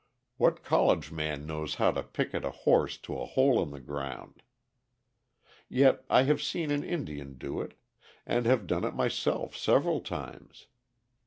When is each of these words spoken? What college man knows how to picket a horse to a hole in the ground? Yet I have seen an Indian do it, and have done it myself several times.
What 0.37 0.63
college 0.63 1.11
man 1.11 1.45
knows 1.45 1.75
how 1.75 1.91
to 1.91 2.01
picket 2.01 2.43
a 2.43 2.49
horse 2.49 2.97
to 2.97 3.15
a 3.19 3.25
hole 3.27 3.61
in 3.61 3.69
the 3.69 3.79
ground? 3.79 4.41
Yet 5.69 6.03
I 6.09 6.23
have 6.23 6.41
seen 6.41 6.71
an 6.71 6.83
Indian 6.83 7.37
do 7.37 7.61
it, 7.61 7.75
and 8.25 8.47
have 8.47 8.65
done 8.65 8.83
it 8.83 8.95
myself 8.95 9.55
several 9.55 10.01
times. 10.01 10.65